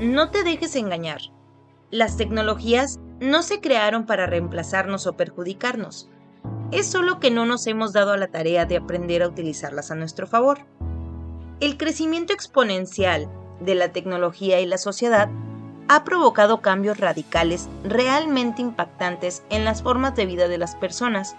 [0.00, 1.20] No te dejes engañar.
[1.90, 6.08] Las tecnologías no se crearon para reemplazarnos o perjudicarnos.
[6.70, 9.96] Es solo que no nos hemos dado a la tarea de aprender a utilizarlas a
[9.96, 10.60] nuestro favor.
[11.58, 15.30] El crecimiento exponencial de la tecnología y la sociedad
[15.88, 21.34] ha provocado cambios radicales realmente impactantes en las formas de vida de las personas,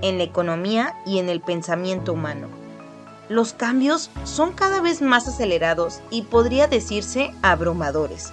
[0.00, 2.65] en la economía y en el pensamiento humano.
[3.28, 8.32] Los cambios son cada vez más acelerados y podría decirse abrumadores.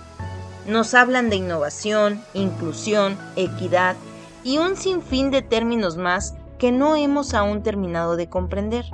[0.68, 3.96] Nos hablan de innovación, inclusión, equidad
[4.44, 8.86] y un sinfín de términos más que no hemos aún terminado de comprender.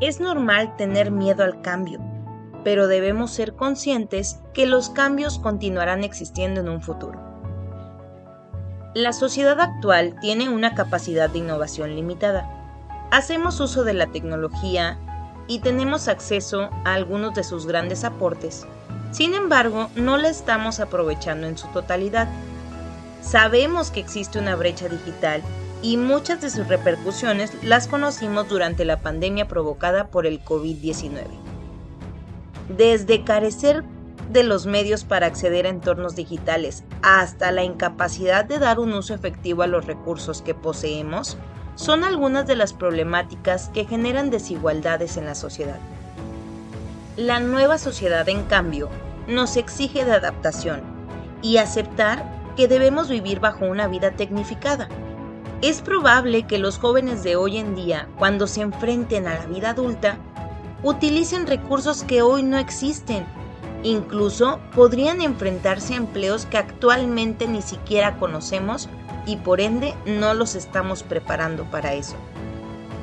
[0.00, 2.00] Es normal tener miedo al cambio,
[2.64, 7.20] pero debemos ser conscientes que los cambios continuarán existiendo en un futuro.
[8.94, 12.67] La sociedad actual tiene una capacidad de innovación limitada.
[13.10, 14.98] Hacemos uso de la tecnología
[15.46, 18.66] y tenemos acceso a algunos de sus grandes aportes.
[19.10, 22.28] Sin embargo, no la estamos aprovechando en su totalidad.
[23.22, 25.42] Sabemos que existe una brecha digital
[25.82, 31.48] y muchas de sus repercusiones las conocimos durante la pandemia provocada por el COVID-19
[32.68, 33.82] desde carecer
[34.30, 39.14] de los medios para acceder a entornos digitales hasta la incapacidad de dar un uso
[39.14, 41.38] efectivo a los recursos que poseemos,
[41.78, 45.78] son algunas de las problemáticas que generan desigualdades en la sociedad.
[47.16, 48.88] La nueva sociedad, en cambio,
[49.28, 50.80] nos exige de adaptación
[51.40, 52.24] y aceptar
[52.56, 54.88] que debemos vivir bajo una vida tecnificada.
[55.62, 59.70] Es probable que los jóvenes de hoy en día, cuando se enfrenten a la vida
[59.70, 60.18] adulta,
[60.82, 63.24] utilicen recursos que hoy no existen.
[63.84, 68.88] Incluso podrían enfrentarse a empleos que actualmente ni siquiera conocemos
[69.28, 72.16] y por ende no los estamos preparando para eso.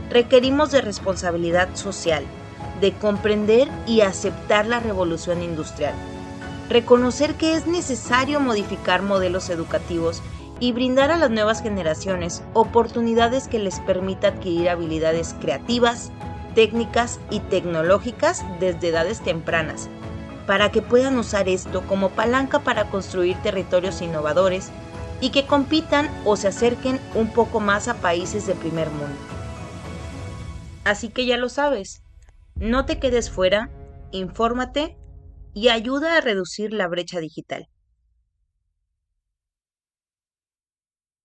[0.10, 2.26] Requerimos de responsabilidad social,
[2.82, 5.94] de comprender y aceptar la revolución industrial,
[6.68, 10.24] reconocer que es necesario modificar modelos educativos
[10.60, 16.12] y brindar a las nuevas generaciones oportunidades que les permita adquirir habilidades creativas,
[16.56, 19.90] técnicas y tecnológicas desde edades tempranas,
[20.48, 24.72] para que puedan usar esto como palanca para construir territorios innovadores
[25.22, 29.16] y que compitan o se acerquen un poco más a países de primer mundo.
[30.84, 32.04] Así que ya lo sabes,
[32.56, 33.70] no te quedes fuera,
[34.12, 34.98] infórmate
[35.54, 37.68] y ayuda a reducir la brecha digital.